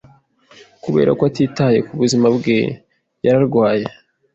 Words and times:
Kubera 0.83 1.11
ko 1.17 1.21
atitaye 1.29 1.79
ku 1.87 1.93
buzima 2.01 2.27
bwe, 2.35 2.59
yararwaye. 3.25 3.85